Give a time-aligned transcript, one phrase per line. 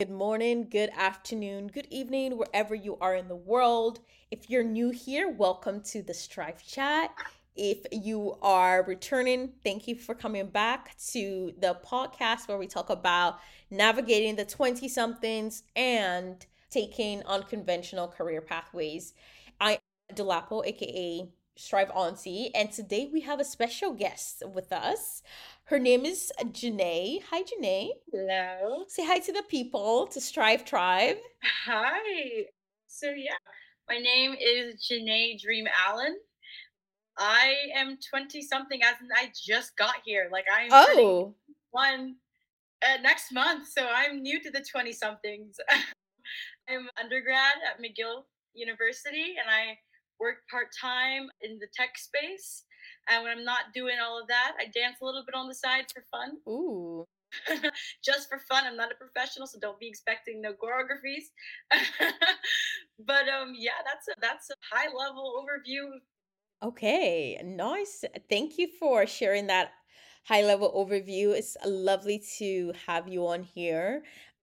[0.00, 3.98] Good morning, good afternoon, good evening, wherever you are in the world.
[4.30, 7.10] If you're new here, welcome to the Strive Chat.
[7.56, 12.90] If you are returning, thank you for coming back to the podcast where we talk
[12.90, 13.40] about
[13.72, 19.14] navigating the 20 somethings and taking unconventional career pathways.
[19.60, 19.80] I
[20.10, 25.24] am Dolapo, aka Strive Auntie, and today we have a special guest with us.
[25.68, 27.22] Her name is Janae.
[27.28, 27.90] Hi, Janae.
[28.10, 28.84] Hello.
[28.88, 31.18] Say hi to the people, to Strive Tribe.
[31.66, 32.46] Hi.
[32.86, 33.36] So yeah,
[33.86, 36.16] my name is Janae Dream Allen.
[37.18, 40.30] I am 20 something as in I just got here.
[40.32, 41.34] Like I'm Oh,
[41.70, 42.14] one
[42.82, 45.56] uh, next month, so I'm new to the 20 somethings.
[46.66, 48.22] I'm undergrad at McGill
[48.54, 49.76] University and I
[50.18, 52.64] work part time in the tech space.
[53.08, 55.54] And when I'm not doing all of that, I dance a little bit on the
[55.54, 56.38] side for fun.
[56.48, 57.06] ooh.
[58.04, 58.64] just for fun.
[58.66, 61.24] I'm not a professional, so don't be expecting no choreographies.
[62.98, 65.90] but um, yeah, that's a that's a high level overview.
[66.62, 68.04] Okay, nice.
[68.28, 69.70] Thank you for sharing that
[70.24, 71.36] high level overview.
[71.36, 74.02] It's lovely to have you on here.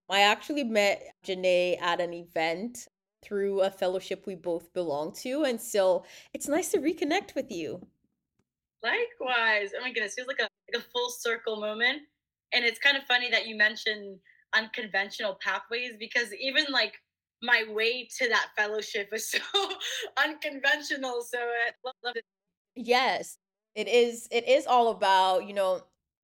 [0.09, 2.88] I actually met Janae at an event
[3.22, 7.86] through a fellowship we both belong to, and so it's nice to reconnect with you.
[8.86, 12.03] Likewise, oh my goodness, it feels like a like a full circle moment.
[12.53, 14.19] And it's kind of funny that you mentioned
[14.55, 16.94] unconventional pathways because even like
[17.42, 19.39] my way to that fellowship was so
[20.23, 21.25] unconventional.
[21.27, 21.72] So I
[22.03, 22.23] love it.
[22.75, 23.38] Yes,
[23.73, 25.81] it is it is all about, you know,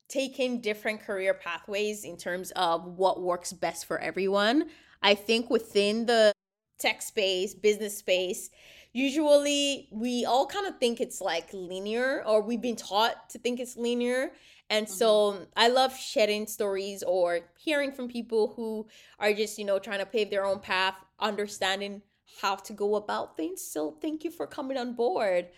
[0.10, 4.70] taking different career pathways in terms of what works best for everyone.
[5.02, 6.32] I think within the
[6.80, 8.50] tech space, business space,
[8.94, 13.60] usually we all kind of think it's like linear or we've been taught to think
[13.60, 14.32] it's linear.
[14.70, 14.98] And Mhm.
[14.98, 18.88] so I love sharing stories or hearing from people who
[19.20, 22.02] are just, you know, trying to pave their own path, understanding
[22.42, 23.62] how to go about things.
[23.62, 25.50] So thank you for coming on board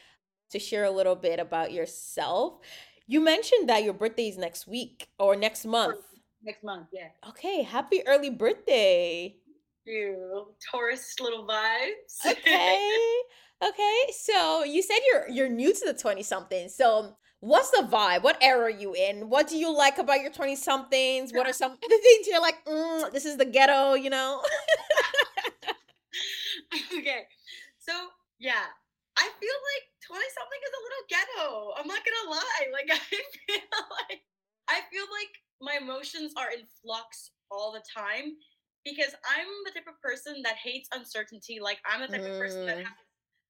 [0.51, 2.59] to share a little bit about yourself.
[3.07, 5.99] You mentioned that your birthday is next week or next month.
[6.43, 7.09] Next month, yeah.
[7.27, 9.37] Okay, happy early birthday.
[9.85, 12.25] You Taurus little vibes.
[12.25, 12.97] Okay.
[13.63, 14.11] Okay.
[14.11, 16.67] So you said you're you're new to the 20 something.
[16.67, 18.21] So what's the vibe?
[18.21, 19.29] What era are you in?
[19.29, 21.31] What do you like about your 20 somethings?
[21.31, 24.41] What are some the things you're like, mm, this is the ghetto, you know?
[26.97, 27.23] okay.
[27.79, 27.93] So
[28.37, 28.67] yeah,
[29.15, 31.71] I feel like 20 something is a little ghetto.
[31.79, 32.65] I'm not gonna lie.
[32.73, 33.63] Like I feel
[34.09, 34.21] like
[34.67, 38.35] I feel like my emotions are in flux all the time
[38.85, 41.59] because I'm the type of person that hates uncertainty.
[41.61, 42.97] Like I'm the type of person that Mm, has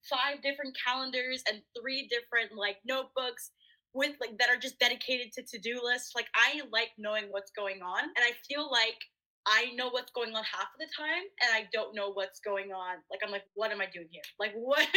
[0.10, 3.52] five different calendars and three different like notebooks
[3.94, 6.12] with like that are just dedicated to to-do lists.
[6.16, 8.98] Like I like knowing what's going on and I feel like
[9.46, 12.72] I know what's going on half of the time and I don't know what's going
[12.72, 12.98] on.
[13.12, 14.24] Like I'm like, what am I doing here?
[14.40, 14.88] Like what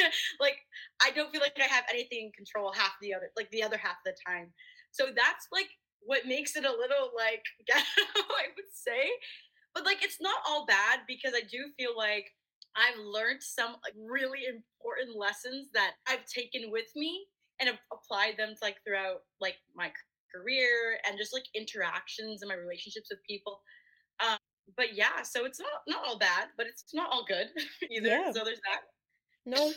[0.40, 0.56] like
[1.02, 3.78] I don't feel like I have anything in control half the other like the other
[3.78, 4.52] half of the time.
[4.92, 5.68] So that's like
[6.00, 7.42] what makes it a little like
[7.74, 9.10] I would say.
[9.76, 12.32] But like it's not all bad because I do feel like
[12.74, 17.26] I've learned some like really important lessons that I've taken with me
[17.60, 19.92] and have applied them to, like throughout like my
[20.34, 23.60] career and just like interactions and my relationships with people
[24.20, 24.38] um,
[24.76, 27.48] but yeah, so it's not not all bad, but it's not all good
[27.90, 28.08] either.
[28.08, 28.32] yeah.
[28.32, 28.80] So there's that.
[29.44, 29.72] No,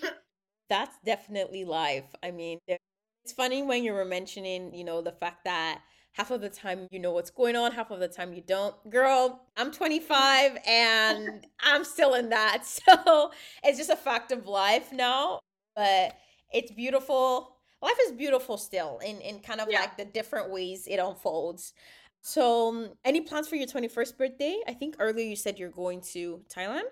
[0.69, 2.15] that's definitely life.
[2.23, 5.81] I mean, it's funny when you were mentioning, you know, the fact that
[6.13, 8.75] half of the time you know what's going on, half of the time you don't.
[8.89, 12.63] Girl, I'm 25 and I'm still in that.
[12.89, 13.31] So
[13.63, 15.39] it's just a fact of life now.
[15.75, 16.15] But
[16.53, 17.55] it's beautiful.
[17.81, 21.73] Life is beautiful still in, in kind of yeah, like the different ways it unfolds.
[22.21, 24.59] So, um, any plans for your 21st birthday?
[24.67, 26.83] I think earlier you said you're going to Thailand.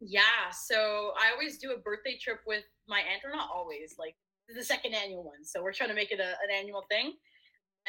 [0.00, 0.50] yeah.
[0.52, 3.96] So I always do a birthday trip with my aunt, or not always.
[3.98, 4.16] Like
[4.54, 7.14] the second annual one, so we're trying to make it a, an annual thing.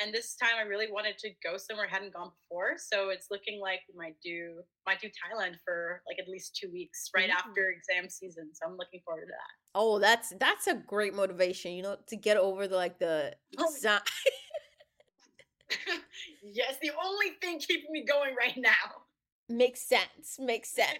[0.02, 3.28] And this time, I really wanted to go somewhere I hadn't gone before, so it's
[3.30, 7.30] looking like we might do might do Thailand for like at least two weeks right
[7.30, 7.34] Ooh.
[7.34, 8.50] after exam season.
[8.54, 9.51] So I'm looking forward to that.
[9.75, 13.74] Oh, that's that's a great motivation, you know, to get over the like the Oh,
[13.74, 14.01] exam.
[16.44, 19.04] yes, the only thing keeping me going right now.
[19.50, 20.38] Makes sense.
[20.40, 21.00] Makes sense.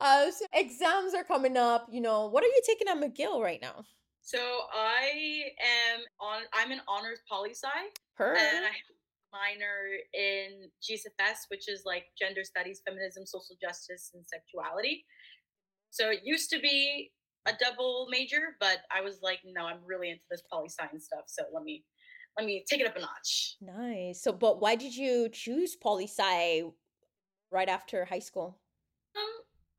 [0.00, 1.88] Uh, so exams are coming up.
[1.90, 3.84] You know, what are you taking at McGill right now?
[4.30, 4.38] So
[4.72, 6.42] I am on.
[6.54, 8.36] I'm an honors poli sci, and Her.
[8.36, 14.24] I have a minor in GSFS, which is like gender studies, feminism, social justice, and
[14.24, 15.04] sexuality.
[15.90, 17.10] So it used to be
[17.46, 21.24] a double major, but I was like, no, I'm really into this poli science stuff.
[21.26, 21.84] So let me
[22.38, 23.56] let me take it up a notch.
[23.60, 24.22] Nice.
[24.22, 26.62] So, but why did you choose poli sci?
[27.50, 28.58] right after high school?
[29.16, 29.22] Um,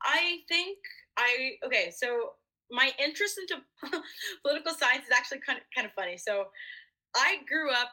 [0.03, 0.77] I think
[1.17, 1.91] I okay.
[1.95, 2.31] So
[2.71, 3.61] my interest into
[4.45, 6.17] political science is actually kind of kind of funny.
[6.17, 6.45] So
[7.15, 7.89] I grew up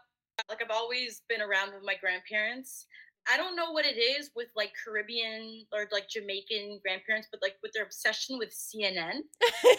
[0.48, 2.86] like I've always been around with my grandparents.
[3.30, 7.56] I don't know what it is with like Caribbean or like Jamaican grandparents, but like
[7.62, 9.20] with their obsession with CNN,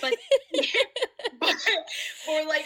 [0.02, 0.14] but,
[1.40, 1.56] but
[2.30, 2.66] or like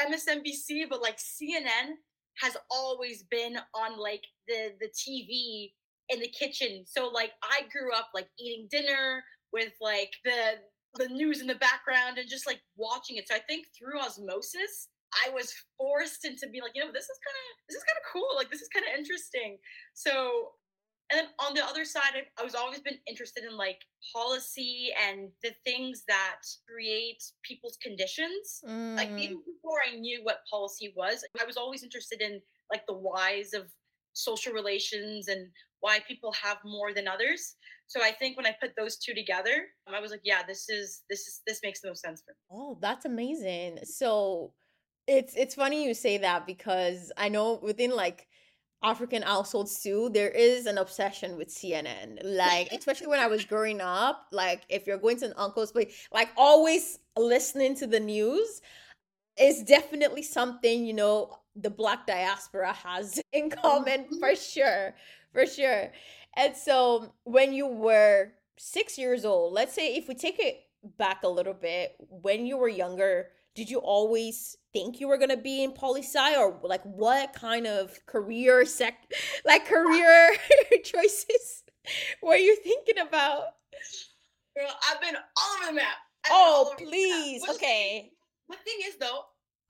[0.00, 1.96] MS, MSNBC, but like CNN
[2.38, 5.72] has always been on like the the TV
[6.08, 6.84] in the kitchen.
[6.86, 9.22] So like I grew up like eating dinner
[9.52, 10.58] with like the
[10.96, 13.28] the news in the background and just like watching it.
[13.28, 14.88] So I think through osmosis,
[15.26, 17.98] I was forced into being like, you know, this is kind of this is kind
[17.98, 18.36] of cool.
[18.36, 19.58] Like this is kind of interesting.
[19.94, 20.50] So
[21.12, 23.78] and then on the other side, I, I was always been interested in like
[24.14, 28.62] policy and the things that create people's conditions.
[28.66, 28.96] Mm.
[28.96, 32.40] Like even before I knew what policy was, I was always interested in
[32.72, 33.64] like the whys of
[34.14, 35.48] social relations and
[35.84, 37.56] why people have more than others.
[37.88, 41.02] So I think when I put those two together, I was like, yeah, this is
[41.10, 42.36] this is this makes no sense for me.
[42.50, 43.80] Oh, that's amazing.
[43.84, 44.54] So
[45.06, 48.26] it's it's funny you say that because I know within like
[48.82, 52.20] African households too, there is an obsession with CNN.
[52.24, 56.08] Like, especially when I was growing up, like if you're going to an uncle's place,
[56.10, 58.62] like always listening to the news
[59.38, 64.60] is definitely something, you know, the black diaspora has in common for mm-hmm.
[64.60, 64.94] sure.
[65.34, 65.92] For sure.
[66.36, 70.60] And so when you were six years old, let's say if we take it
[70.96, 75.36] back a little bit, when you were younger, did you always think you were gonna
[75.36, 78.94] be in poli sci or like what kind of career sec
[79.44, 80.34] like career
[80.84, 81.62] choices
[82.22, 83.44] were you thinking about?
[84.56, 85.96] Girl, I've been all over the map.
[86.26, 88.10] I've oh please, okay.
[88.48, 89.20] The thing is though,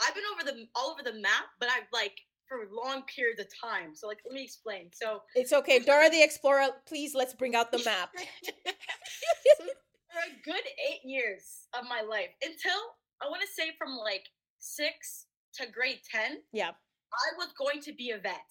[0.01, 2.21] I've been over the all over the map, but I've like
[2.55, 3.95] for long periods of time.
[3.95, 4.91] So like let me explain.
[4.93, 5.79] So it's okay.
[5.79, 8.11] Dora the Explorer, please let's bring out the map.
[8.45, 12.81] so for a good eight years of my life until
[13.23, 14.27] I want to say from like
[14.59, 16.39] six to grade 10.
[16.53, 16.71] Yeah.
[16.71, 18.51] I was going to be a vet.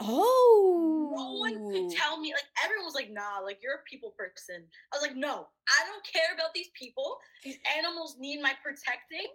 [0.00, 1.12] Oh.
[1.14, 1.96] No one could oh.
[1.96, 4.64] tell me, like, everyone was like, nah, like, you're a people person.
[4.92, 7.18] I was like, no, I don't care about these people.
[7.44, 9.28] These animals need my protecting.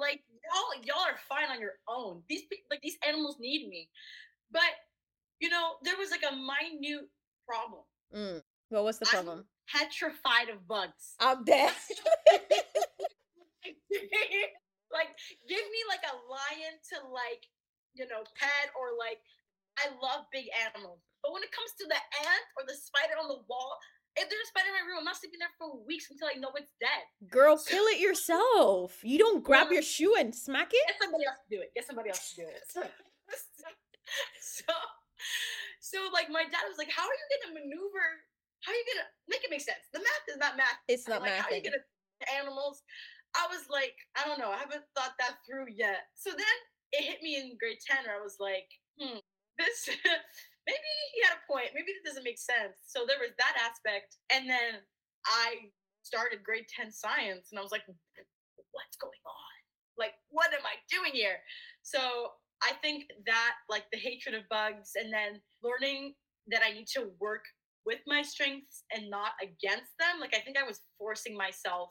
[0.00, 2.22] Like, y'all, y'all are fine on your own.
[2.28, 3.88] These, like, these animals need me.
[4.50, 4.62] But,
[5.38, 7.08] you know, there was like a minute
[7.46, 7.82] problem.
[8.14, 8.42] Mm.
[8.70, 9.42] What was the problem?
[9.42, 11.18] I'm petrified of bugs.
[11.18, 11.74] I'm dead.
[14.90, 15.10] like
[15.46, 17.46] give me like a lion to like
[17.94, 19.22] you know pet or like
[19.78, 21.02] I love big animals.
[21.22, 23.78] But when it comes to the ant or the spider on the wall,
[24.20, 26.36] if there's a spider in my room, I'm not sleeping there for weeks until I
[26.36, 27.04] know it's dead.
[27.32, 29.00] Girl, kill it yourself.
[29.02, 30.84] You don't grab your shoe and smack it.
[30.86, 31.72] Get somebody else to do it.
[31.72, 32.62] Get somebody else to do it.
[33.30, 33.62] So,
[34.42, 34.74] so,
[35.78, 38.06] so, like my dad was like, "How are you gonna maneuver?
[38.66, 39.86] How are you gonna make it make sense?
[39.94, 40.82] The math is not math.
[40.88, 41.46] It's not like, math.
[41.46, 41.86] How are you gonna
[42.26, 42.82] animals?"
[43.36, 46.10] I was like, I don't know, I haven't thought that through yet.
[46.16, 46.56] So then
[46.92, 48.66] it hit me in grade 10 where I was like,
[48.98, 49.22] hmm,
[49.58, 49.90] this
[50.66, 51.72] maybe he had a point.
[51.74, 52.76] Maybe it doesn't make sense.
[52.86, 54.16] So there was that aspect.
[54.32, 54.82] And then
[55.26, 55.70] I
[56.02, 57.84] started grade 10 science and I was like,
[58.72, 59.56] what's going on?
[59.98, 61.40] Like, what am I doing here?
[61.82, 66.14] So I think that, like, the hatred of bugs and then learning
[66.48, 67.44] that I need to work
[67.84, 70.20] with my strengths and not against them.
[70.20, 71.90] Like, I think I was forcing myself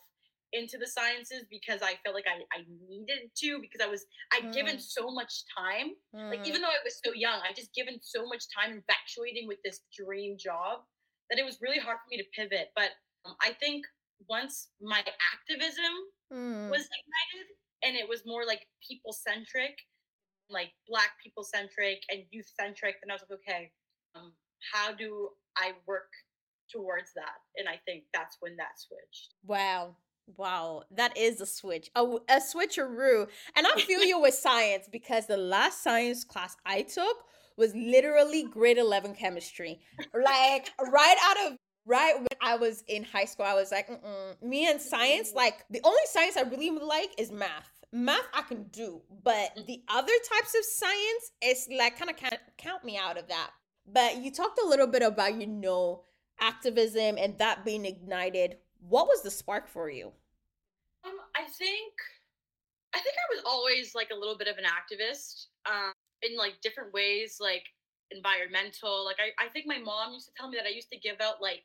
[0.53, 4.50] into the sciences because I felt like I, I needed to because I was I'd
[4.50, 4.53] mm.
[4.53, 5.94] given so much time.
[6.15, 6.29] Mm.
[6.29, 9.60] Like even though I was so young, I just given so much time infatuating with
[9.63, 10.82] this dream job
[11.29, 12.70] that it was really hard for me to pivot.
[12.75, 13.86] But um, I think
[14.27, 15.94] once my activism
[16.34, 16.70] mm.
[16.70, 17.48] was ignited
[17.84, 19.77] and it was more like people centric,
[20.50, 23.72] like black people centric and youth centric, then I was like, okay,
[24.15, 24.34] um,
[24.74, 26.10] how do I work
[26.72, 27.39] towards that?
[27.56, 29.36] And I think that's when that switched.
[29.46, 29.96] Wow.
[30.38, 33.28] Wow, that is a switch, a, a switcheroo.
[33.56, 37.18] And I feel you with science because the last science class I took
[37.58, 39.80] was literally grade 11 chemistry.
[40.14, 44.42] Like, right out of right when I was in high school, I was like, Mm-mm.
[44.42, 47.72] me and science, like, the only science I really like is math.
[47.92, 52.40] Math I can do, but the other types of science is like kind of can't
[52.60, 53.50] count me out of that.
[53.92, 56.04] But you talked a little bit about, you know,
[56.40, 58.58] activism and that being ignited
[58.88, 60.12] what was the spark for you?
[61.06, 61.94] Um, I think
[62.94, 65.94] I think I was always like a little bit of an activist um,
[66.25, 67.63] in like different ways, like
[68.12, 69.06] environmental.
[69.06, 71.22] Like I, I think my mom used to tell me that I used to give
[71.22, 71.63] out like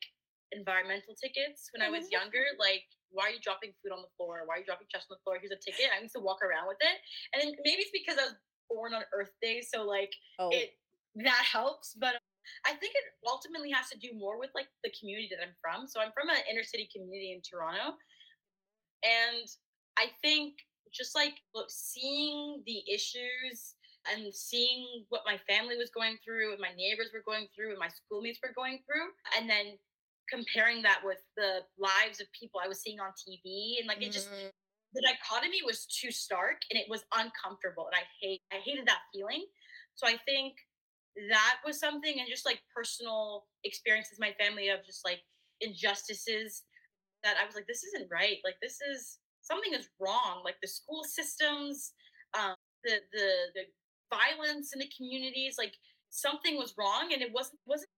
[0.52, 1.94] environmental tickets when mm-hmm.
[1.94, 2.20] I was mm-hmm.
[2.20, 2.44] younger.
[2.60, 4.44] Like, why are you dropping food on the floor?
[4.44, 5.40] Why are you dropping trash on the floor?
[5.40, 5.90] Here's a ticket.
[5.90, 6.96] I used to walk around with it,
[7.32, 8.38] and maybe it's because I was
[8.68, 10.52] born on Earth Day, so like oh.
[10.52, 10.76] it
[11.24, 11.96] that helps.
[11.96, 12.20] But
[12.68, 15.88] I think it ultimately has to do more with like the community that I'm from.
[15.88, 17.96] So I'm from an inner city community in Toronto.
[19.04, 19.46] And
[19.98, 20.54] I think
[20.92, 23.74] just like look, seeing the issues
[24.10, 27.78] and seeing what my family was going through and my neighbors were going through and
[27.78, 29.78] my schoolmates were going through and then
[30.30, 34.12] comparing that with the lives of people I was seeing on TV and like it
[34.12, 34.50] just Mm,
[34.94, 39.02] the dichotomy was too stark and it was uncomfortable and I hate I hated that
[39.12, 39.44] feeling.
[39.96, 40.54] So I think
[41.30, 45.20] that was something and just like personal experiences my family of just like
[45.60, 46.62] injustices
[47.24, 48.38] that I was like, this isn't right.
[48.44, 50.42] Like this is something is wrong.
[50.44, 51.92] Like the school systems,
[52.38, 52.54] um,
[52.84, 53.64] the the the
[54.12, 55.74] violence in the communities, like
[56.10, 57.90] something was wrong, and it wasn't wasn't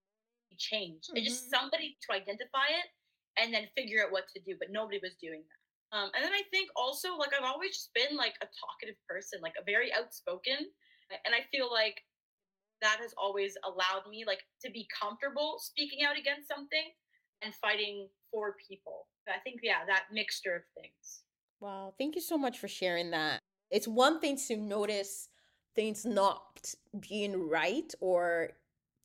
[0.56, 1.10] changed.
[1.14, 1.58] It just mhm.
[1.58, 2.88] somebody to identify it
[3.36, 5.60] and then figure out what to do, but nobody was doing that.
[5.94, 9.40] Um, and then I think also like I've always just been like a talkative person,
[9.42, 10.70] like a very outspoken,
[11.10, 12.02] and I feel like
[12.82, 16.92] that has always allowed me like to be comfortable speaking out against something
[17.42, 19.06] and fighting for people.
[19.28, 21.22] I think yeah, that mixture of things.
[21.60, 23.40] Wow, thank you so much for sharing that.
[23.70, 25.28] It's one thing to notice
[25.74, 28.50] things not being right or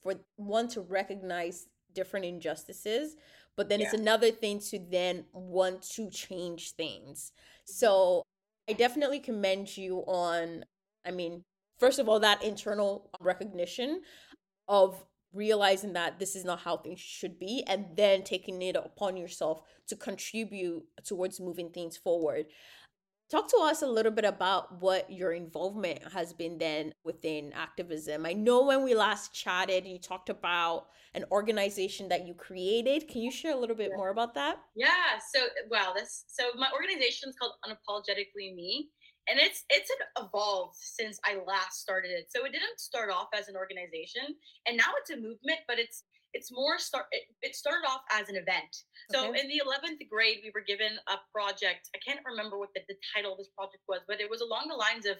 [0.03, 3.15] for one to recognize different injustices,
[3.55, 7.31] but then it's another thing to then want to change things.
[7.67, 7.69] Mhm.
[7.69, 8.23] So
[8.69, 10.65] I definitely commend you on,
[11.05, 11.43] I mean,
[11.77, 14.03] first of all, that internal recognition
[14.67, 19.17] of realizing that this is not how things should be and then taking it upon
[19.17, 22.45] yourself to contribute towards moving things forward.
[23.29, 28.25] Talk to us a little bit about what your involvement has been then within activism.
[28.25, 33.07] I know when we last chatted, you talked about an organization that you created.
[33.07, 34.57] Can you share a little bit more about that?
[34.75, 35.17] Yeah.
[35.33, 38.89] So wow, this so my organization is called Unapologetically Me.
[39.31, 42.27] And it's it's evolved since I last started it.
[42.29, 44.35] So it didn't start off as an organization
[44.67, 48.27] and now it's a movement, but it's it's more start it, it started off as
[48.27, 48.83] an event.
[49.11, 49.39] So Okay.
[49.39, 51.89] in the 11th grade, we were given a project.
[51.95, 54.67] I can't remember what the, the title of this project was, but it was along
[54.67, 55.15] the lines of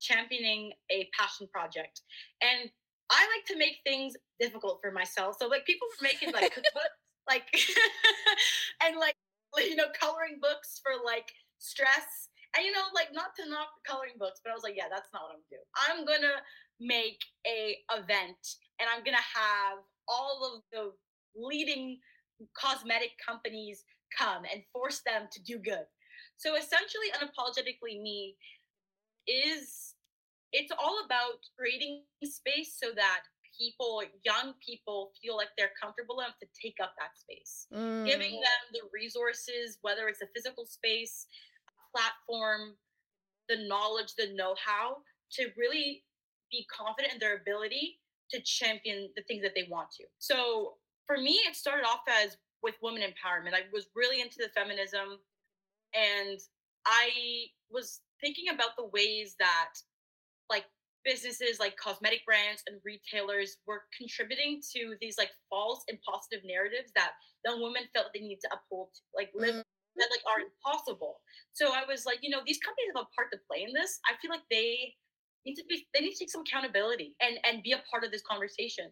[0.00, 2.00] championing a passion project.
[2.40, 2.70] And
[3.10, 5.36] I like to make things difficult for myself.
[5.40, 7.46] So like people were making like cookbooks, like
[8.86, 9.16] and like
[9.58, 12.29] you know coloring books for like stress.
[12.56, 15.08] And you know, like not to knock coloring books, but I was like, yeah, that's
[15.12, 15.62] not what I'm gonna do.
[15.76, 16.38] I'm gonna
[16.80, 18.42] make a event
[18.80, 19.78] and I'm gonna have
[20.08, 20.92] all of the
[21.36, 21.98] leading
[22.58, 23.84] cosmetic companies
[24.16, 25.86] come and force them to do good.
[26.36, 28.36] So essentially, unapologetically me
[29.28, 29.94] is
[30.52, 33.20] it's all about creating space so that
[33.58, 37.68] people, young people, feel like they're comfortable enough to take up that space,
[38.04, 41.26] giving Mm, them the resources, whether it's a physical space,
[41.94, 42.74] platform,
[43.48, 44.98] the knowledge, the know how
[45.32, 46.04] to really
[46.50, 47.98] be confident in their ability
[48.30, 50.04] to champion the things that they want to.
[50.18, 50.74] So
[51.06, 53.54] for me, it started off as with women empowerment.
[53.54, 55.18] I was really into the feminism
[55.94, 56.38] and
[56.86, 57.10] I
[57.70, 59.74] was thinking about the ways that
[60.48, 60.64] like
[61.04, 66.92] businesses like cosmetic brands and retailers were contributing to these like false and positive narratives
[66.94, 67.12] that
[67.44, 69.64] young women felt they needed to uphold like live
[69.96, 71.20] that like are impossible
[71.52, 74.00] so i was like you know these companies have a part to play in this
[74.08, 74.94] i feel like they
[75.46, 78.10] need to be they need to take some accountability and and be a part of
[78.10, 78.90] this conversation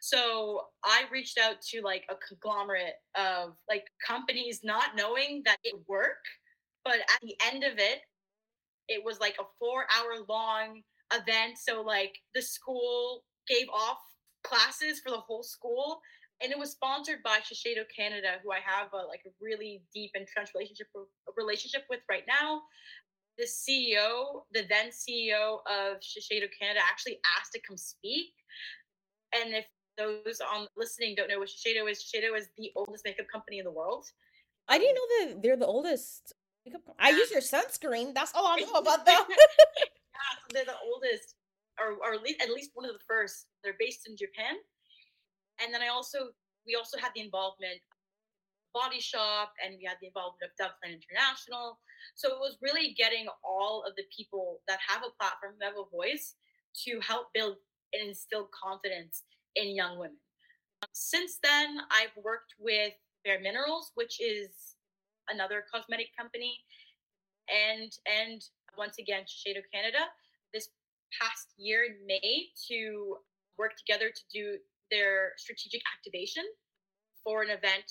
[0.00, 5.76] so i reached out to like a conglomerate of like companies not knowing that it
[5.88, 6.24] work
[6.84, 8.00] but at the end of it
[8.88, 11.58] it was like a four hour long event.
[11.58, 13.98] So like the school gave off
[14.44, 16.00] classes for the whole school.
[16.42, 20.12] And it was sponsored by Shiseido Canada, who I have a, like a really deep
[20.14, 20.86] and entrenched relationship
[21.36, 22.62] relationship with right now.
[23.38, 28.32] The CEO, the then CEO of Shiseido Canada, actually asked to come speak.
[29.34, 29.66] And if
[29.98, 33.64] those on listening don't know what Shiseido is, Shiseido is the oldest makeup company in
[33.64, 34.06] the world.
[34.68, 36.32] I didn't Um, know that they're the oldest.
[36.64, 38.14] makeup co- I use your sunscreen.
[38.14, 39.24] That's all I know about them.
[39.28, 39.36] yeah,
[40.40, 41.34] so they're the oldest,
[41.78, 43.46] or, or at least one of the first.
[43.62, 44.54] They're based in Japan,
[45.62, 46.30] and then I also
[46.66, 47.80] we also had the involvement
[48.72, 51.78] Body Shop, and we had the involvement of Doveplant International.
[52.14, 55.74] So it was really getting all of the people that have a platform, who have
[55.74, 56.34] a voice,
[56.86, 57.56] to help build
[57.92, 59.24] and instill confidence
[59.56, 60.16] in young women.
[60.92, 64.76] Since then, I've worked with Bare Minerals, which is
[65.28, 66.58] another cosmetic company,
[67.48, 68.42] and and
[68.78, 70.06] once again Shiseido Canada
[70.54, 70.70] this
[71.20, 73.16] past year in May to
[73.58, 74.58] work together to do
[74.90, 76.44] their strategic activation
[77.24, 77.90] for an event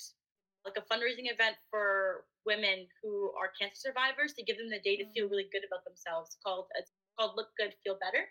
[0.64, 4.96] like a fundraising event for women who are cancer survivors to give them the day
[4.96, 8.26] to feel Mm, really good about themselves called it's called look good feel better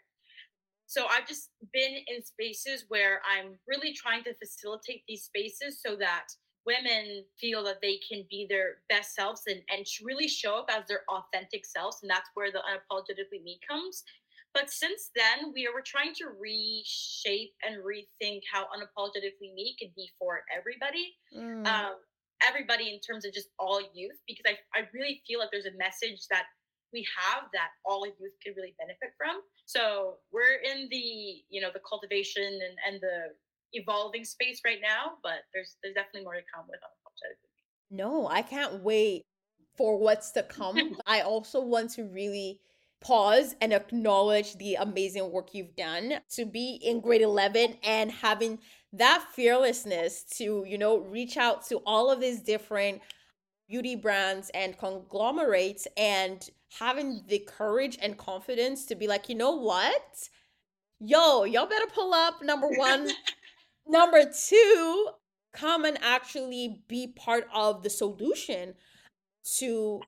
[0.87, 5.95] So I've just been in spaces where I'm really trying to facilitate these spaces so
[5.97, 6.27] that
[6.65, 10.85] women feel that they can be their best selves and, and really show up as
[10.87, 11.99] their authentic selves.
[12.01, 14.03] And that's where the unapologetically me comes.
[14.53, 20.09] But since then, we were trying to reshape and rethink how unapologetically me could be
[20.17, 21.13] for everybody.
[21.35, 21.67] Mm.
[21.67, 21.93] Um,
[22.47, 25.77] everybody in terms of just all youth, because I, I really feel like there's a
[25.77, 26.45] message that
[26.91, 29.41] we have that all youth can really benefit from.
[29.65, 33.35] So we're in the, you know, the cultivation and, and the
[33.73, 37.95] evolving space right now, but there's there's definitely more to come with unapologetically.
[37.95, 39.21] No, I can't wait
[39.77, 40.97] for what's to come.
[41.05, 42.59] I also want to really
[43.01, 48.59] pause and acknowledge the amazing work you've done to be in grade 11 and having
[48.91, 53.01] that fearlessness to you know reach out to all of these different
[53.69, 59.55] beauty brands and conglomerates and having the courage and confidence to be like you know
[59.55, 60.29] what?
[60.99, 63.09] Yo y'all better pull up number one.
[63.87, 65.07] Number two
[65.51, 68.75] come and actually be part of the solution
[69.57, 69.99] to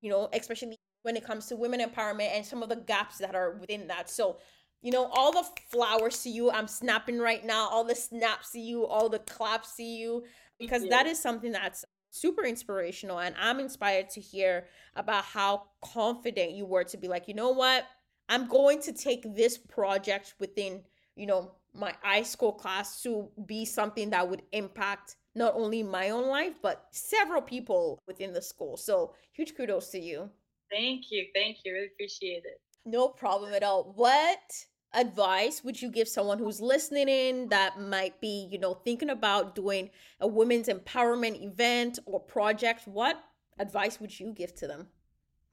[0.00, 3.34] you know especially when it comes to women empowerment and some of the gaps that
[3.34, 4.10] are within that.
[4.10, 4.38] So,
[4.82, 8.60] you know, all the flowers to you, I'm snapping right now, all the snaps to
[8.60, 10.24] you, all the claps to you,
[10.58, 13.20] because that is something that's super inspirational.
[13.20, 17.50] And I'm inspired to hear about how confident you were to be like, you know
[17.50, 17.84] what?
[18.28, 20.82] I'm going to take this project within,
[21.16, 26.26] you know, my iSchool class to be something that would impact not only my own
[26.28, 28.76] life, but several people within the school.
[28.76, 30.30] So huge kudos to you.
[30.70, 31.26] Thank you.
[31.34, 31.72] Thank you.
[31.72, 32.60] Really appreciate it.
[32.84, 33.92] No problem at all.
[33.94, 39.10] What advice would you give someone who's listening in that might be, you know, thinking
[39.10, 42.86] about doing a women's empowerment event or project?
[42.86, 43.22] What
[43.58, 44.88] advice would you give to them?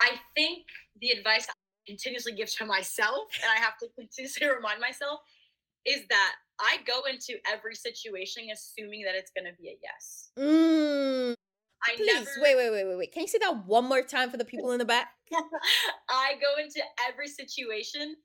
[0.02, 0.66] I think
[1.02, 1.54] the advice I
[1.88, 5.20] continuously give to myself, and I have to continuously remind myself,
[5.86, 10.30] is that I go into every situation assuming that it's going to be a yes.
[10.38, 11.36] Mm,
[11.86, 12.30] I Please, never...
[12.42, 13.12] wait, wait, wait, wait, wait.
[13.12, 15.10] Can you say that one more time for the people in the back?
[16.10, 18.16] I go into every situation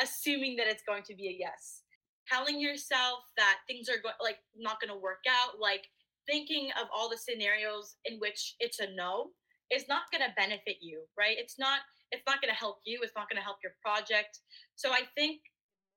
[0.00, 1.82] assuming that it's going to be a yes.
[2.30, 5.86] Telling yourself that things are going like not going to work out, like
[6.28, 9.30] thinking of all the scenarios in which it's a no
[9.72, 11.36] is not going to benefit you, right?
[11.38, 14.40] It's not it's not going to help you, it's not going to help your project.
[14.76, 15.40] So I think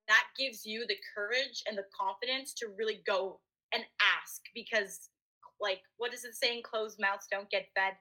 [0.07, 3.39] that gives you the courage and the confidence to really go
[3.73, 5.09] and ask because
[5.61, 6.63] like what is it saying?
[6.63, 7.93] Closed mouths don't get fed.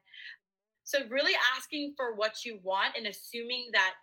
[0.85, 3.95] So really asking for what you want and assuming that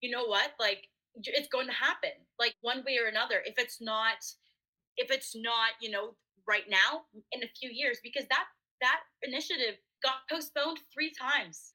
[0.00, 0.52] you know what?
[0.60, 4.20] Like it's going to happen like one way or another if it's not
[4.98, 6.14] if it's not you know
[6.46, 7.02] right now
[7.32, 8.44] in a few years because that
[8.80, 11.72] that initiative got postponed three times.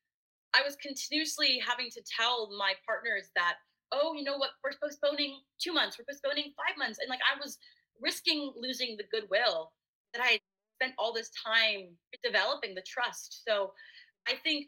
[0.53, 3.55] I was continuously having to tell my partners that
[3.91, 4.51] oh you know what?
[4.63, 7.57] We're postponing two months we're postponing five months and like i was
[8.01, 9.71] risking losing the goodwill
[10.13, 10.39] that i
[10.81, 11.89] spent all this time
[12.23, 13.43] developing the trust.
[13.47, 13.71] So
[14.27, 14.67] I think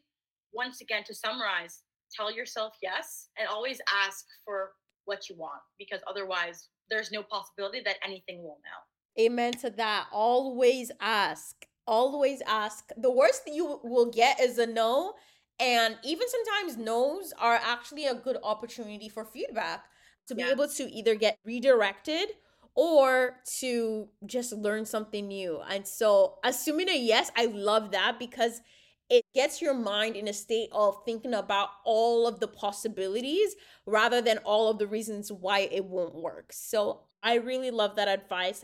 [0.54, 1.82] once again to summarize,
[2.16, 4.72] tell yourself yes and always ask for
[5.06, 9.22] what you want because otherwise there's no possibility that anything will now.
[9.24, 10.08] Amen to that.
[10.12, 11.66] Always ask.
[11.88, 12.90] Always ask.
[12.98, 15.14] The worst that you will get is a no.
[15.60, 19.86] And even sometimes no's are actually a good opportunity for feedback
[20.28, 20.52] to be yeah.
[20.52, 22.30] able to either get redirected
[22.76, 25.62] or to just learn something new.
[25.70, 28.62] And so, assuming a yes, I love that because
[29.10, 33.56] it gets your mind in a state of thinking about all of the possibilities
[33.86, 36.52] rather than all of the reasons why it won't work.
[36.52, 38.64] So, I really love that advice.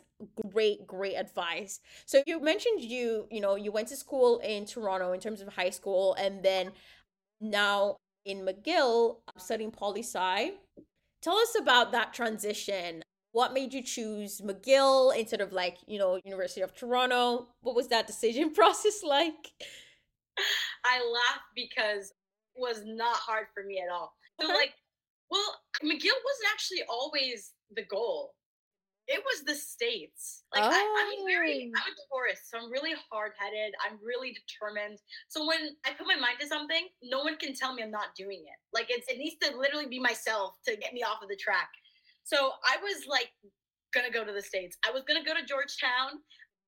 [0.52, 1.80] Great, great advice.
[2.06, 5.48] So you mentioned you, you know, you went to school in Toronto in terms of
[5.48, 6.72] high school and then
[7.41, 10.52] now in McGill studying poli sci.
[11.22, 16.20] Tell us about that transition what made you choose McGill instead of like, you know,
[16.24, 17.48] University of Toronto?
[17.62, 19.52] What was that decision process like?
[20.86, 24.13] I laugh because it was not hard for me at all.
[24.39, 24.58] So uh-huh.
[24.58, 24.74] like,
[25.30, 28.34] well, McGill wasn't actually always the goal.
[29.08, 30.44] It was the states.
[30.54, 30.70] Like oh.
[30.70, 33.74] I, am very, I'm a Taurus, so I'm really hard headed.
[33.84, 35.00] I'm really determined.
[35.30, 38.13] So when I put my mind to something, no one can tell me I'm not
[38.15, 38.58] doing it.
[38.72, 41.70] Like it's, it needs to literally be myself to get me off of the track.
[42.30, 43.34] So I was like
[43.89, 44.78] gonna go to the States.
[44.86, 46.22] I was gonna go to Georgetown.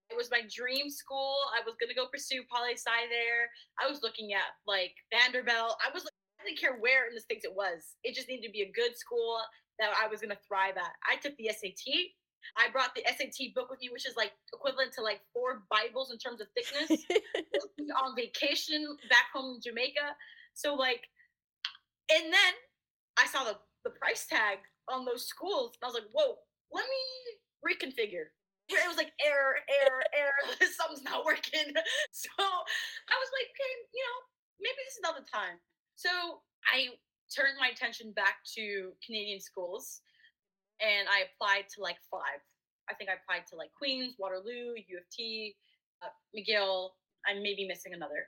[0.09, 1.37] It was my dream school.
[1.53, 3.45] I was gonna go pursue poli sci there.
[3.77, 5.77] I was looking at like Vanderbilt.
[5.85, 6.01] I was
[6.41, 7.93] I didn't care where in the States it was.
[8.01, 9.37] It just needed to be a good school
[9.77, 10.97] that I was gonna thrive at.
[11.05, 12.09] I took the SAT.
[12.57, 16.09] I brought the SAT book with me, which is like equivalent to like four Bibles
[16.09, 17.05] in terms of thickness.
[18.01, 18.81] on vacation
[19.13, 20.17] back home in Jamaica.
[20.57, 21.05] So like,
[22.09, 22.53] and then
[23.21, 25.77] I saw the the price tag on those schools.
[25.77, 26.37] And I was like, whoa,
[26.71, 27.03] let me
[27.61, 28.31] reconfigure.
[28.69, 30.41] It was like error, error, error.
[30.79, 31.75] Something's not working.
[32.11, 34.17] So I was like, okay, you know,
[34.61, 35.59] maybe this is not the time.
[35.95, 36.09] So
[36.71, 36.95] I
[37.33, 40.01] turned my attention back to Canadian schools
[40.79, 42.41] and I applied to like five.
[42.89, 45.55] I think I applied to like Queens, Waterloo, U of T,
[46.01, 46.89] uh, McGill.
[47.27, 48.27] I may be missing another.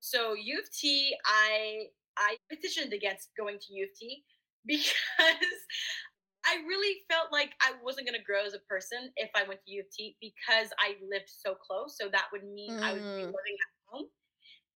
[0.00, 4.24] So U of T, I I petitioned against going to U of T
[4.66, 5.58] because
[6.46, 9.60] I really felt like I wasn't going to grow as a person if I went
[9.64, 11.96] to U of T because I lived so close.
[12.00, 12.82] So that would mean mm.
[12.82, 13.32] I would be mm.
[13.32, 14.06] living at home.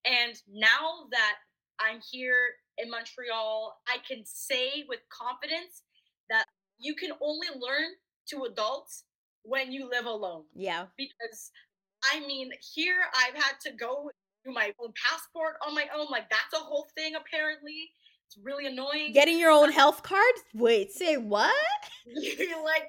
[0.06, 1.36] And now that
[1.80, 5.82] I'm here in Montreal, I can say with confidence
[6.30, 6.44] that
[6.78, 7.90] you can only learn
[8.30, 9.04] to adults
[9.42, 10.44] when you live alone.
[10.54, 10.86] Yeah.
[10.96, 11.50] Because
[12.04, 14.10] I mean, here I've had to go
[14.44, 16.06] do my own passport on my own.
[16.10, 17.90] Like that's a whole thing apparently.
[18.28, 19.14] It's really annoying.
[19.14, 20.34] Getting your own health card?
[20.52, 21.54] Wait, say what?
[22.64, 22.84] like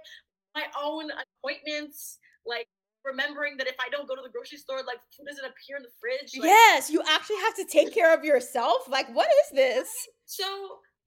[0.53, 2.67] my own appointments, like
[3.05, 5.83] remembering that if I don't go to the grocery store, like food doesn't appear in
[5.83, 6.35] the fridge.
[6.35, 8.83] Like, yes, you actually have to take care of yourself.
[8.89, 9.87] Like, what is this?
[10.25, 10.43] So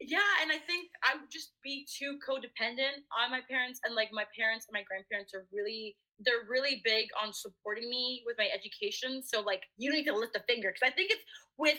[0.00, 4.08] yeah, and I think I would just be too codependent on my parents, and like
[4.16, 8.48] my parents and my grandparents are really they're really big on supporting me with my
[8.48, 9.20] education.
[9.20, 11.24] So like you don't need to lift a finger because I think it's
[11.58, 11.76] with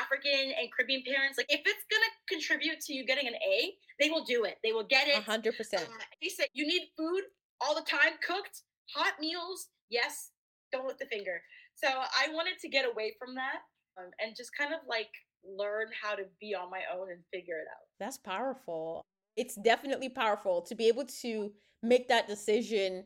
[0.00, 4.10] African and Caribbean parents, like if it's gonna contribute to you getting an A, they
[4.10, 4.58] will do it.
[4.62, 5.22] They will get it.
[5.22, 5.84] hundred percent.
[5.84, 7.22] Uh, they say you need food
[7.60, 8.62] all the time, cooked,
[8.94, 9.68] hot meals.
[9.90, 10.30] Yes,
[10.72, 11.42] don't lift the finger.
[11.74, 13.60] So I wanted to get away from that
[13.98, 15.10] um, and just kind of like
[15.44, 17.86] learn how to be on my own and figure it out.
[17.98, 19.02] That's powerful.
[19.36, 21.52] It's definitely powerful to be able to
[21.82, 23.04] make that decision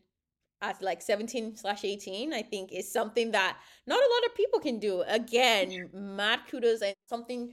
[0.62, 4.59] at like 17 slash 18 i think is something that not a lot of people
[4.59, 5.03] can do.
[5.07, 7.53] Again mad kudos and something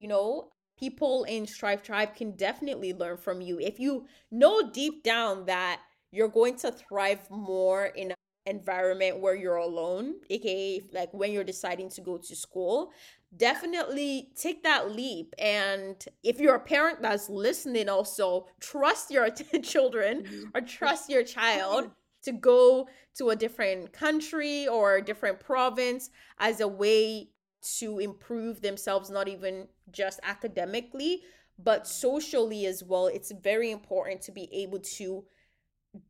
[0.00, 3.58] you know people in strive tribe can definitely learn from you.
[3.60, 5.80] If you know deep down that
[6.10, 11.44] you're going to thrive more in an environment where you're alone aka like when you're
[11.44, 12.92] deciding to go to school
[13.36, 15.34] definitely take that leap.
[15.38, 19.28] And if you're a parent that's listening also trust your
[19.62, 20.42] children mm-hmm.
[20.54, 21.90] or trust your child
[22.24, 27.30] to go to a different country or a different province as a way
[27.78, 31.22] to improve themselves, not even just academically,
[31.58, 33.06] but socially as well.
[33.06, 35.24] It's very important to be able to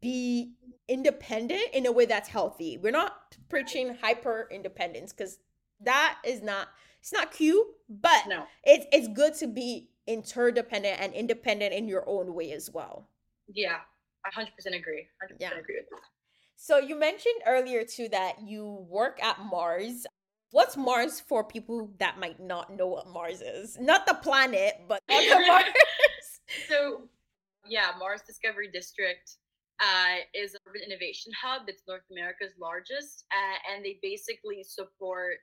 [0.01, 0.55] be
[0.89, 2.79] independent in a way that's healthy.
[2.79, 5.39] We're not preaching hyper independence because
[5.81, 6.69] that is not
[7.01, 8.47] it's not cute, but no.
[8.65, 13.09] it's it's good to be interdependent and independent in your own way as well.
[13.53, 13.81] Yeah,
[14.27, 15.07] 100% agree.
[15.23, 15.51] 100% yeah.
[15.51, 16.01] agree with that.
[16.57, 20.07] So you mentioned earlier too that you work at Mars.
[20.51, 23.77] What's Mars for people that might not know what Mars is?
[23.81, 25.65] Not the planet, but Mars.
[26.69, 27.03] so,
[27.69, 29.37] yeah, Mars Discovery District
[29.81, 31.63] uh, is an urban innovation hub.
[31.67, 35.39] It's North America's largest, uh, and they basically support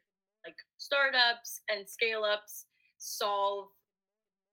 [0.46, 2.66] like startups and scale ups
[2.98, 3.68] solve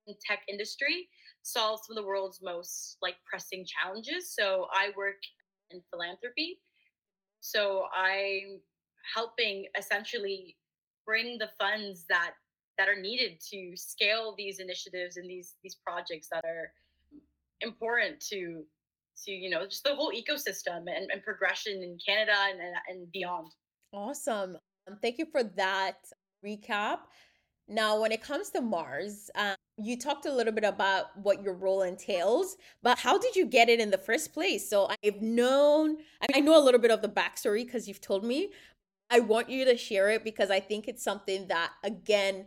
[0.07, 1.09] in tech industry
[1.49, 4.35] solve some of the world's most like pressing challenges.
[4.35, 5.21] So I work
[5.71, 6.61] in philanthropy.
[7.41, 8.61] So I'm
[9.15, 10.57] helping essentially
[11.07, 12.33] bring the funds that
[12.77, 16.73] that are needed to scale these initiatives and these these projects that are
[17.61, 18.65] important to
[19.25, 23.53] to you know just the whole ecosystem and, and progression in Canada and, and beyond.
[23.93, 24.59] Awesome.
[25.03, 25.97] Thank you for that
[26.45, 26.99] recap.
[27.69, 31.55] Now, when it comes to Mars, um, you talked a little bit about what your
[31.55, 34.69] role entails, but how did you get it in the first place?
[34.69, 35.99] So I've known,
[36.35, 38.51] I know a little bit of the backstory because you've told me.
[39.11, 42.47] I want you to share it because I think it's something that, again,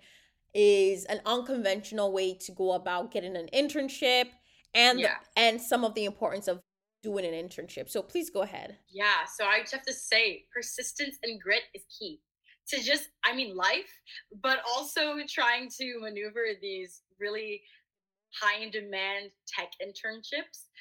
[0.54, 4.26] is an unconventional way to go about getting an internship
[4.76, 5.16] and yeah.
[5.36, 6.60] and some of the importance of
[7.02, 7.90] doing an internship.
[7.90, 8.78] So please go ahead.
[8.90, 12.20] Yeah, so I just have to say persistence and grit is key
[12.72, 13.92] to just i mean life
[14.42, 17.62] but also trying to maneuver these really
[18.42, 20.72] high in demand tech internships.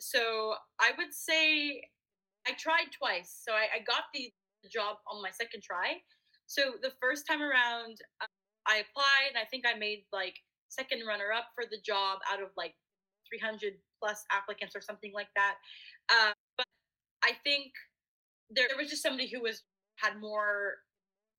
[0.00, 1.82] So i would say
[2.46, 4.32] i tried twice so i, I got the
[4.70, 6.00] job on my second try.
[6.46, 8.26] So the first time around uh,
[8.66, 10.34] i applied and i think i made like
[10.68, 12.74] second runner up for the job out of like
[13.30, 15.54] 300 plus applicants or something like that.
[16.10, 16.66] Uh, but
[17.22, 17.72] i think
[18.50, 19.62] there, there was just somebody who was
[19.96, 20.76] had more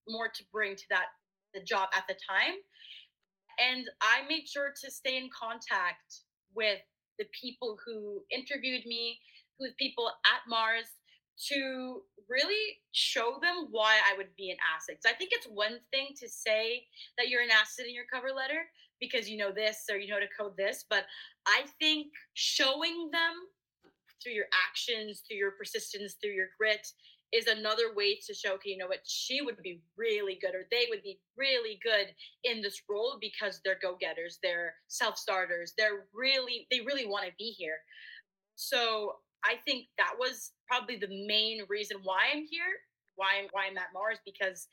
[0.08, 1.08] more to bring to that
[1.54, 2.56] the job at the time
[3.60, 6.22] and i made sure to stay in contact
[6.54, 6.80] with
[7.18, 9.20] the people who interviewed me
[9.60, 10.88] with people at mars
[11.38, 14.98] to really show them why I would be an asset.
[15.02, 16.84] So I think it's one thing to say
[17.18, 18.65] that you're an asset in your cover letter
[19.00, 21.06] because you know this or you know to code this, but
[21.48, 23.34] I think showing them
[24.24, 26.88] through your actions, through your persistence, through your grit
[27.36, 30.65] is another way to show, okay, you know what, she would be really good or
[30.71, 32.08] they would be really good
[32.43, 37.52] in this role because they're go-getters, they're self-starters, they're really, they really want to be
[37.58, 37.78] here.
[38.56, 42.80] So I think that was probably the main reason why I'm here,
[43.15, 44.67] why I'm why I'm at Mars, because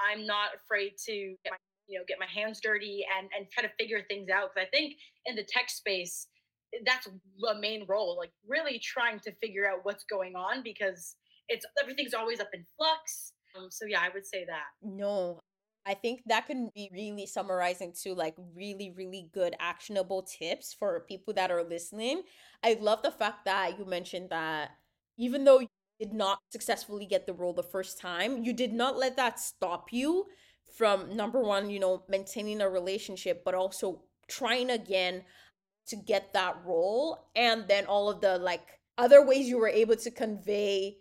[0.00, 3.72] I'm not afraid to my, you know get my hands dirty and and try to
[3.78, 4.50] figure things out.
[4.54, 4.94] Because I think
[5.26, 6.26] in the tech space,
[6.84, 11.16] that's the main role, like really trying to figure out what's going on because
[11.48, 13.32] it's everything's always up in flux.
[13.56, 14.66] Um, so yeah, I would say that.
[14.82, 15.40] No,
[15.86, 21.04] I think that can be really summarizing to like really, really good actionable tips for
[21.08, 22.22] people that are listening.
[22.64, 24.70] I love the fact that you mentioned that
[25.16, 25.68] even though you
[26.00, 29.92] did not successfully get the role the first time, you did not let that stop
[29.92, 30.26] you
[30.76, 35.22] from number one, you know, maintaining a relationship, but also trying again
[35.86, 37.28] to get that role.
[37.36, 40.96] And then all of the like other ways you were able to convey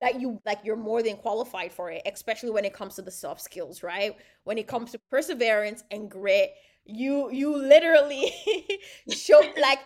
[0.00, 3.10] that you like you're more than qualified for it especially when it comes to the
[3.10, 4.16] soft skills right?
[4.44, 6.52] When it comes to perseverance and grit
[6.84, 8.32] you you literally
[9.10, 9.78] show like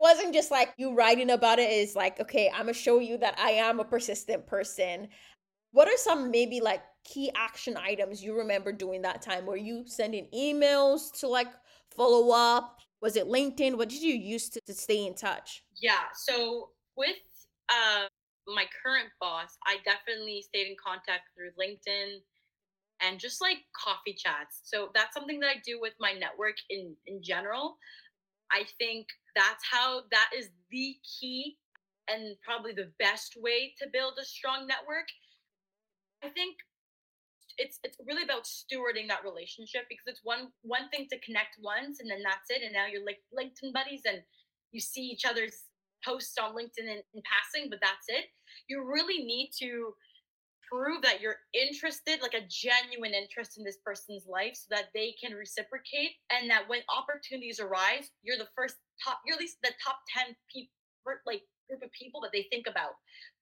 [0.00, 3.36] wasn't just like you writing about it is like okay i'm gonna show you that
[3.38, 5.08] i am a persistent person.
[5.72, 9.44] What are some maybe like key action items you remember doing that time?
[9.44, 11.48] Were you sending emails to like
[11.94, 12.78] follow up?
[13.02, 13.76] Was it linkedin?
[13.76, 15.62] What did you use to, to stay in touch?
[15.80, 17.16] Yeah so with
[17.68, 18.06] uh
[18.48, 22.20] my current boss, I definitely stayed in contact through LinkedIn
[23.00, 24.60] and just like coffee chats.
[24.64, 27.76] So that's something that I do with my network in in general.
[28.50, 29.06] I think
[29.36, 31.58] that's how that is the key
[32.08, 35.06] and probably the best way to build a strong network.
[36.24, 36.56] I think
[37.58, 42.00] it's it's really about stewarding that relationship because it's one one thing to connect once
[42.00, 44.22] and then that's it and now you're like LinkedIn buddies and
[44.72, 45.67] you see each other's
[46.04, 48.26] posts on LinkedIn in, in passing, but that's it.
[48.68, 49.94] You really need to
[50.70, 55.14] prove that you're interested, like a genuine interest in this person's life, so that they
[55.22, 59.72] can reciprocate, and that when opportunities arise, you're the first top, you're at least the
[59.82, 60.72] top ten people,
[61.26, 62.92] like group of people that they think about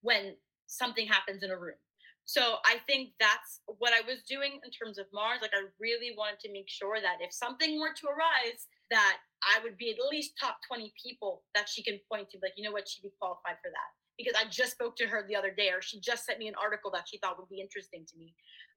[0.02, 1.78] when something happens in a room.
[2.26, 5.38] So I think that's what I was doing in terms of Mars.
[5.42, 9.62] Like I really wanted to make sure that if something were to arise, that I
[9.62, 12.72] would be at least top 20 people that she can point to, like, you know
[12.72, 13.90] what, she'd be qualified for that.
[14.18, 16.54] Because I just spoke to her the other day, or she just sent me an
[16.60, 18.34] article that she thought would be interesting to me,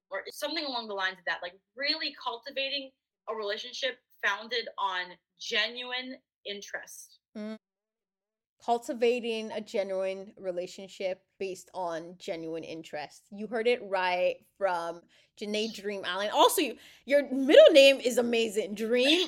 [0.09, 1.39] or something along the lines of that.
[1.41, 2.91] Like, really cultivating
[3.29, 7.19] a relationship founded on genuine interest.
[7.37, 7.57] Mm
[8.63, 13.23] cultivating a genuine relationship based on genuine interest.
[13.31, 15.01] You heard it right from
[15.39, 16.29] Janae Dream Allen.
[16.33, 18.75] Also, you, your middle name is amazing.
[18.75, 19.27] Dream.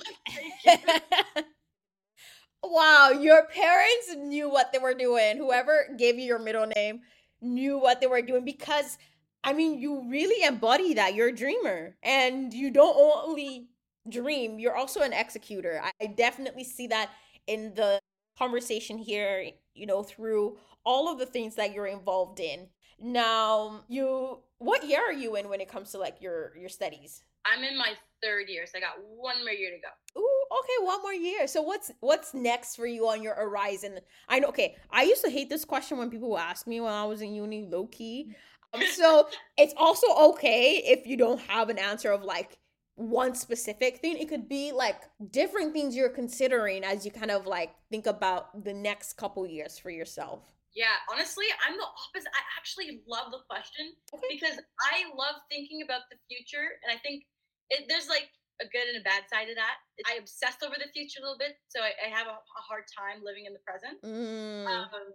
[2.63, 5.37] wow, your parents knew what they were doing.
[5.37, 7.01] Whoever gave you your middle name
[7.41, 8.97] knew what they were doing because
[9.43, 11.15] I mean, you really embody that.
[11.15, 13.69] You're a dreamer and you don't only
[14.07, 15.81] dream, you're also an executor.
[16.01, 17.09] I definitely see that
[17.47, 17.99] in the
[18.41, 22.67] conversation here, you know, through all of the things that you're involved in.
[22.99, 27.23] Now, you what year are you in when it comes to like your your studies?
[27.45, 30.21] I'm in my third year, so I got one more year to go.
[30.21, 31.47] Ooh, okay, one more year.
[31.47, 33.99] So what's what's next for you on your horizon?
[34.27, 34.49] I know.
[34.49, 37.33] Okay, I used to hate this question when people ask me when I was in
[37.33, 38.35] uni, low key.
[38.73, 39.27] Um, so
[39.57, 42.57] it's also okay if you don't have an answer of like
[43.01, 44.17] one specific thing.
[44.17, 48.63] It could be like different things you're considering as you kind of like think about
[48.63, 50.41] the next couple years for yourself.
[50.75, 52.31] Yeah, honestly, I'm the opposite.
[52.31, 54.31] I actually love the question okay.
[54.31, 57.27] because I love thinking about the future, and I think
[57.69, 58.31] it, there's like
[58.63, 59.83] a good and a bad side of that.
[60.07, 62.87] I obsessed over the future a little bit, so I, I have a, a, hard
[62.87, 63.99] time living in the present.
[63.99, 64.63] Mm.
[64.63, 65.11] Um,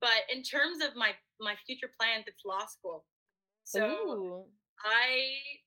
[0.00, 3.04] but in terms of my my future plans, it's law school.
[3.64, 4.44] So Ooh.
[4.80, 5.60] I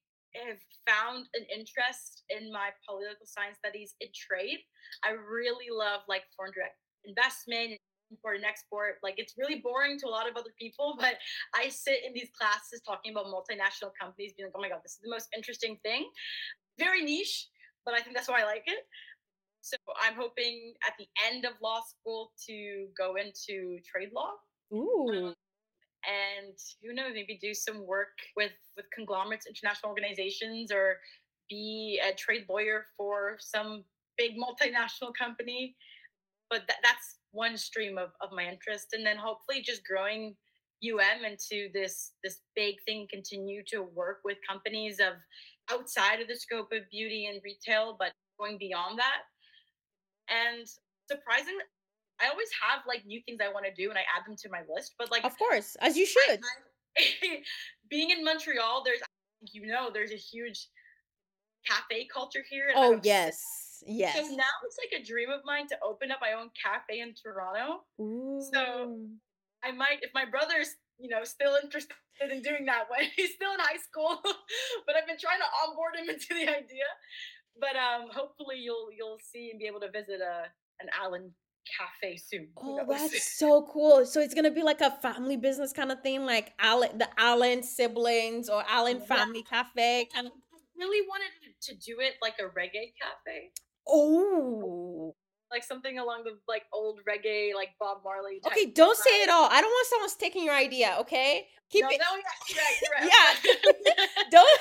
[0.46, 4.60] have found an interest in my political science studies in trade.
[5.04, 7.80] I really love like foreign direct investment,
[8.12, 8.98] import and export.
[9.04, 11.16] Like it's really boring to a lot of other people, but
[11.56, 14.94] I sit in these classes talking about multinational companies, being like, oh my God, this
[14.94, 16.10] is the most interesting thing.
[16.80, 17.48] Very niche,
[17.86, 18.86] but I think that's why I like it.
[19.62, 24.32] So I'm hoping at the end of law school to go into trade law.
[24.74, 25.28] Ooh.
[25.28, 25.34] Um,
[26.08, 30.98] and who knows maybe do some work with with conglomerates international organizations or
[31.50, 33.84] be a trade lawyer for some
[34.18, 35.76] big multinational company.
[36.50, 40.36] But th- that's one stream of, of my interest and then hopefully just growing
[40.84, 45.14] um into this this big thing continue to work with companies of
[45.72, 49.24] outside of the scope of beauty and retail but going beyond that.
[50.30, 50.68] And
[51.10, 51.64] surprisingly
[52.22, 54.50] i always have like new things i want to do and i add them to
[54.50, 56.40] my list but like of course as you should
[57.90, 59.00] being in montreal there's
[59.52, 60.68] you know there's a huge
[61.66, 64.16] cafe culture here oh yes Yes.
[64.16, 67.14] So now it's like a dream of mine to open up my own cafe in
[67.14, 67.84] Toronto.
[68.00, 68.42] Ooh.
[68.54, 68.98] So
[69.64, 73.54] I might, if my brother's, you know, still interested in doing that when he's still
[73.54, 74.20] in high school,
[74.86, 76.88] but I've been trying to onboard him into the idea.
[77.60, 80.46] But um, hopefully you'll you'll see and be able to visit a
[80.80, 81.34] an Allen
[81.78, 82.50] cafe soon.
[82.58, 84.06] Oh, that's so cool.
[84.06, 87.64] So it's gonna be like a family business kind of thing, like Allen the Allen
[87.64, 89.64] siblings or Allen family yeah.
[89.64, 90.34] cafe kind of.
[90.34, 93.52] I really wanted to do it like a reggae cafe.
[93.88, 95.16] Oh.
[95.50, 98.42] Like something along the like old reggae, like Bob Marley.
[98.46, 99.48] Okay, don't say it all.
[99.50, 100.98] I don't want someone taking your idea.
[101.00, 102.00] Okay, keep no, it.
[102.00, 102.18] No,
[102.54, 104.04] yeah, yeah, yeah.
[104.32, 104.60] don't.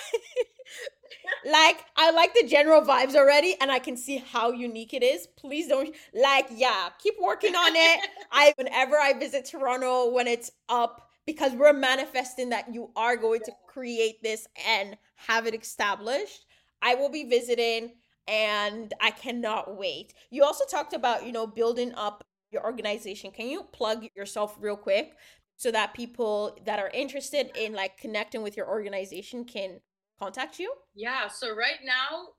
[1.45, 5.27] Like I like the general vibes already, and I can see how unique it is.
[5.37, 8.09] Please don't like, yeah, keep working on it.
[8.33, 13.41] I whenever I visit Toronto when it's up, because we're manifesting that you are going
[13.41, 16.47] to create this and have it established.
[16.83, 17.95] I will be visiting
[18.29, 20.15] and I cannot wait.
[20.31, 23.31] You also talked about, you know, building up your organization.
[23.31, 25.17] Can you plug yourself real quick
[25.57, 29.81] so that people that are interested in like connecting with your organization can
[30.19, 30.73] contact you?
[30.95, 32.35] Yeah, so right now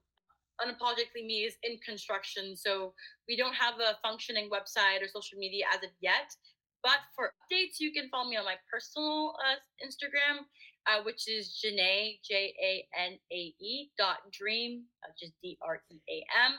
[0.60, 2.92] unapologetically me is in construction so
[3.30, 6.34] we don't have a functioning website or social media as of yet
[6.82, 9.54] but for updates you can follow me on my personal uh,
[9.86, 10.50] instagram
[10.88, 15.82] uh, which is Janae, J A N A E dot dream, uh, just D R
[15.92, 16.54] E A M.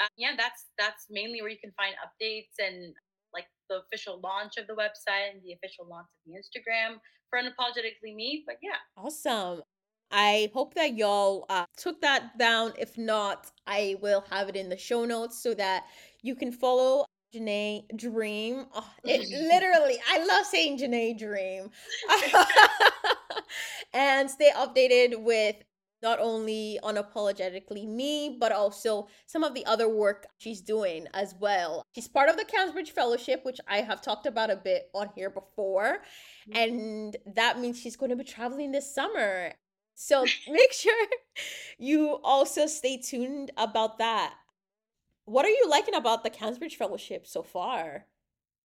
[0.00, 2.94] Uh, yeah, that's that's mainly where you can find updates and
[3.32, 6.98] like the official launch of the website and the official launch of the Instagram
[7.30, 8.42] for unapologetically me.
[8.46, 9.62] But yeah, awesome.
[10.12, 12.74] I hope that y'all uh, took that down.
[12.78, 15.86] If not, I will have it in the show notes so that
[16.20, 18.66] you can follow Janae Dream.
[18.74, 21.70] Oh, it literally, I love saying Janae Dream.
[23.94, 25.56] and stay updated with
[26.02, 31.86] not only unapologetically me, but also some of the other work she's doing as well.
[31.94, 35.30] She's part of the Cansbridge Fellowship, which I have talked about a bit on here
[35.30, 36.02] before.
[36.50, 36.56] Mm-hmm.
[36.56, 39.52] And that means she's going to be traveling this summer.
[40.02, 41.06] So make sure
[41.78, 44.34] you also stay tuned about that.
[45.26, 48.06] What are you liking about the Cansbridge Fellowship so far?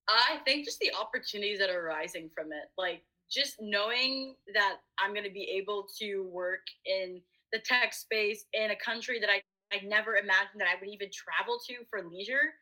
[0.09, 2.69] I think just the opportunities that are arising from it.
[2.77, 7.21] Like just knowing that I'm going to be able to work in
[7.53, 11.09] the tech space in a country that I, I never imagined that I would even
[11.13, 12.53] travel to for leisure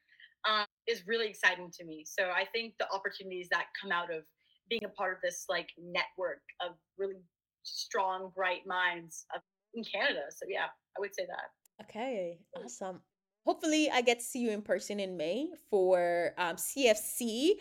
[0.50, 2.04] um, is really exciting to me.
[2.06, 4.24] So I think the opportunities that come out of
[4.70, 7.16] being a part of this like network of really
[7.66, 9.26] strong, bright minds
[9.74, 10.22] in Canada.
[10.30, 10.66] So yeah,
[10.98, 11.86] I would say that.
[11.86, 13.02] Okay, awesome.
[13.46, 17.56] Hopefully, I get to see you in person in May for um, CFC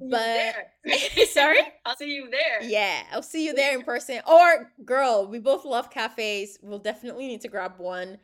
[0.00, 0.54] but
[1.30, 1.58] sorry?
[1.86, 2.62] I'll see you there.
[2.62, 4.20] Yeah i'll see you there in person.
[4.26, 6.58] Or girl we both love cafes.
[6.62, 8.18] We'll definitely need to grab one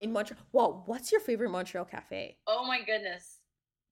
[0.00, 2.38] in montreal well what's your favorite montreal cafe?
[2.46, 3.40] Oh my goodness.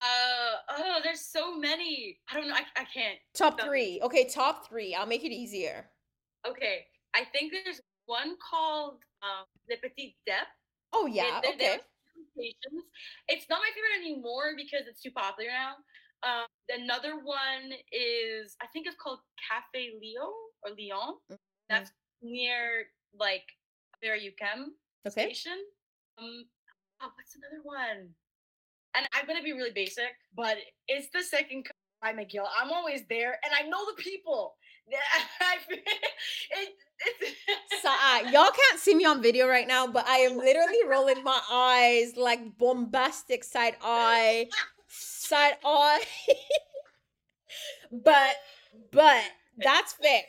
[0.03, 2.19] Uh oh there's so many.
[2.31, 3.19] I don't know i, I can't.
[3.35, 4.01] Top three.
[4.03, 4.95] okay top three.
[4.95, 5.87] I'll make it easier
[6.47, 10.49] okay i think there's one called um le petit dep
[10.93, 11.79] oh yeah it, okay
[13.29, 15.75] it's not my favorite anymore because it's too popular now
[16.23, 20.33] um, another one is I think it's called Cafe Leo
[20.63, 21.21] or Lyon.
[21.31, 21.35] Mm-hmm.
[21.69, 21.91] That's
[22.23, 22.87] near
[23.19, 23.45] like
[24.01, 24.73] where you UQAM
[25.07, 25.23] okay.
[25.23, 25.59] station.
[26.19, 26.45] Um,
[27.03, 28.09] oh, what's another one?
[28.97, 30.57] And I'm gonna be really basic, but
[30.89, 31.67] it's the second
[32.01, 32.47] by McGill.
[32.59, 34.57] I'm always there, and I know the people.
[37.83, 41.23] So uh, y'all can't see me on video right now, but I am literally rolling
[41.25, 44.49] my eyes like bombastic side eye
[44.89, 46.05] side eye.
[47.93, 48.37] but
[48.93, 49.23] but
[49.59, 50.23] that's fair.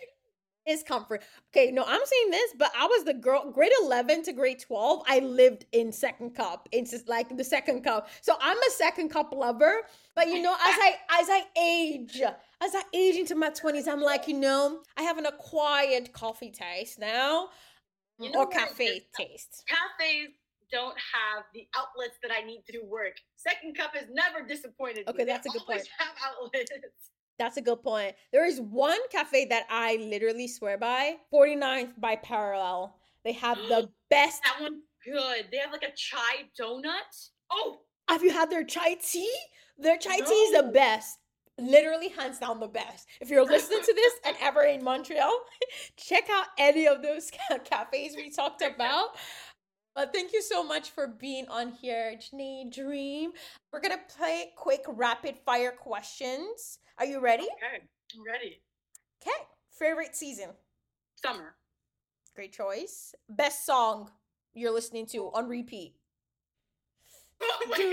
[0.68, 1.24] Is comfort.
[1.56, 5.02] Okay, no, I'm saying this, but I was the girl grade 11 to grade 12.
[5.08, 6.68] I lived in second cup.
[6.74, 8.10] It's just like the second cup.
[8.22, 9.84] So I'm a second cup lover.
[10.14, 12.22] But you know, as I as I age,
[12.62, 16.52] as I age into my 20s, I'm like, you know, I have an acquired coffee
[16.52, 17.48] taste now.
[18.20, 19.64] You know or cafe taste.
[19.70, 20.32] Cafes
[20.72, 23.14] don't have the outlets that I need to do work.
[23.36, 25.88] Second Cup has never disappointed okay, that's a good point.
[25.98, 26.72] Have outlets.
[27.40, 28.16] That's a good point.
[28.32, 32.96] There is one cafe that I literally swear by 49th by Parallel.
[33.24, 34.42] They have the best.
[34.44, 35.48] That one good.
[35.52, 37.30] They have like a chai donut.
[37.52, 37.80] Oh,
[38.10, 39.32] Have you had their chai tea?
[39.78, 41.20] Their chai tea is the best.
[41.60, 43.08] Literally, hands down, the best.
[43.20, 45.34] If you're listening to this and ever in Montreal,
[45.98, 49.18] check out any of those ca- cafes we talked about.
[49.98, 53.32] But thank you so much for being on here, Janae Dream.
[53.74, 56.78] We're gonna play quick rapid fire questions.
[57.00, 57.46] Are you ready?
[57.46, 57.82] Okay,
[58.14, 58.62] I'm ready.
[59.20, 59.44] Okay.
[59.72, 60.50] Favorite season?
[61.16, 61.56] Summer.
[62.36, 63.16] Great choice.
[63.28, 64.12] Best song
[64.54, 65.96] you're listening to on repeat?
[67.42, 67.88] Oh my god,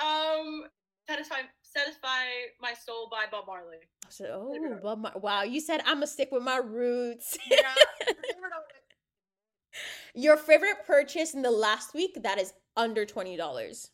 [0.38, 0.64] um,
[1.08, 2.24] satisfy, satisfy
[2.60, 3.78] my soul by Bob Marley.
[4.04, 5.42] I said, oh, Bob Mar- wow.
[5.42, 7.36] You said I'm gonna stick with my roots.
[7.50, 7.74] Yeah.
[10.14, 13.90] Your favorite purchase in the last week that is under twenty dollars.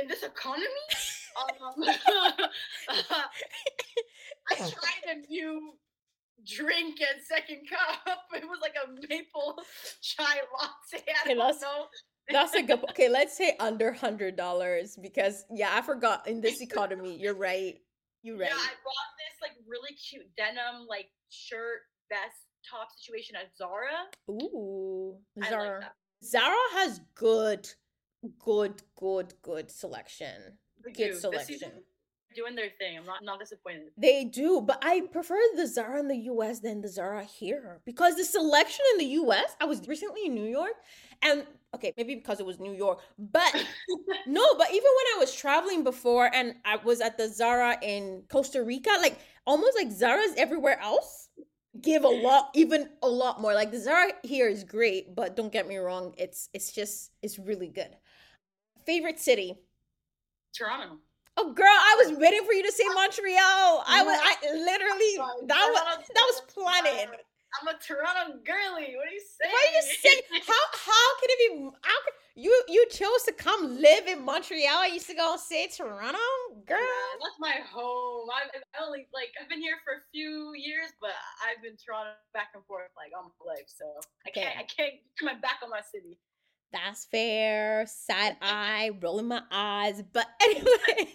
[0.00, 0.66] In this economy,
[1.38, 1.84] um,
[4.50, 5.72] I tried a new
[6.46, 8.18] drink and second cup.
[8.34, 9.62] It was like a maple
[10.02, 11.04] chai latte.
[11.24, 11.86] I don't know.
[12.30, 12.82] That's a good.
[12.90, 17.16] Okay, let's say under hundred dollars because yeah, I forgot in this economy.
[17.18, 17.78] You're right.
[18.22, 18.48] You're right.
[18.48, 22.36] Yeah, I bought this like really cute denim like shirt vest
[22.68, 24.06] top situation at Zara.
[24.30, 25.16] Ooh,
[25.48, 25.80] Zara.
[25.80, 25.90] like.
[26.24, 27.68] Zara has good,
[28.38, 30.58] good, good, good selection.
[30.84, 31.18] They Good do.
[31.18, 31.72] Selection.
[32.34, 32.96] doing their thing.
[32.98, 33.90] I'm not not disappointed.
[33.96, 38.16] They do, but I prefer the Zara in the US than the Zara here because
[38.16, 40.74] the selection in the US, I was recently in New York
[41.22, 41.44] and
[41.74, 43.52] okay, maybe because it was New York, but
[44.26, 48.24] no, but even when I was traveling before and I was at the Zara in
[48.28, 51.28] Costa Rica, like almost like Zara's everywhere else
[51.80, 53.54] give a lot even a lot more.
[53.54, 57.38] Like the Zara here is great, but don't get me wrong, it's it's just it's
[57.38, 57.96] really good.
[58.84, 59.58] Favorite city?
[60.54, 60.98] Toronto.
[61.38, 63.84] Oh girl, I was waiting for you to say Montreal.
[63.86, 66.42] I was I literally that was that was.
[66.54, 67.16] Toronto.
[67.60, 68.96] I'm a Toronto girly.
[68.96, 69.52] What are you saying?
[69.52, 70.20] What are you saying?
[70.46, 74.78] How how can it be how can you you chose to come live in Montreal?
[74.78, 76.18] I used to go and say Toronto?
[76.66, 76.78] Girl.
[76.80, 78.28] Yeah, that's my home.
[78.32, 81.12] I, I only like I've been here for a few years, but
[81.44, 83.68] I've been Toronto back and forth like all my life.
[83.68, 83.84] So
[84.26, 84.56] I can't.
[84.56, 86.18] I can't turn my back on my city.
[86.72, 87.86] That's fair.
[87.86, 90.02] Side eye, rolling my eyes.
[90.12, 91.12] But anyway,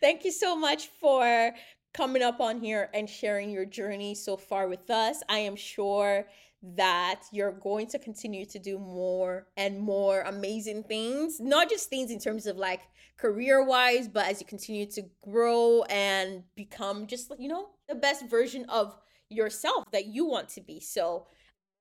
[0.00, 1.52] thank you so much for
[1.94, 5.22] coming up on here and sharing your journey so far with us.
[5.28, 6.26] I am sure
[6.62, 12.10] that you're going to continue to do more and more amazing things, not just things
[12.10, 12.82] in terms of like
[13.16, 18.26] career wise, but as you continue to grow and become just, you know, the best
[18.26, 18.96] version of
[19.30, 20.80] yourself that you want to be.
[20.80, 21.26] So,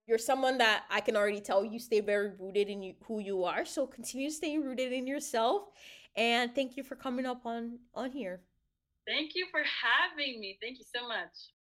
[0.07, 3.43] you're someone that I can already tell you stay very rooted in you, who you
[3.43, 3.65] are.
[3.65, 5.63] So continue staying rooted in yourself.
[6.15, 8.41] And thank you for coming up on on here.
[9.07, 10.57] Thank you for having me.
[10.61, 11.33] Thank you so much.